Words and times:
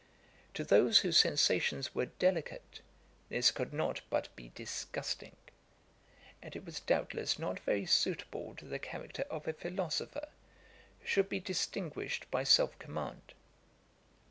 To 0.55 0.63
those 0.63 1.01
whose 1.01 1.19
sensations 1.19 1.93
were 1.93 2.07
delicate, 2.07 2.79
this 3.29 3.51
could 3.51 3.71
not 3.71 4.01
but 4.09 4.35
be 4.35 4.51
disgusting; 4.55 5.35
and 6.41 6.55
it 6.55 6.65
was 6.65 6.79
doubtless 6.79 7.37
not 7.37 7.59
very 7.59 7.85
suitable 7.85 8.55
to 8.55 8.65
the 8.65 8.79
character 8.79 9.25
of 9.29 9.47
a 9.47 9.53
philosopher, 9.53 10.27
who 11.01 11.07
should 11.07 11.29
be 11.29 11.39
distinguished 11.39 12.25
by 12.31 12.43
self 12.43 12.79
command. 12.79 13.33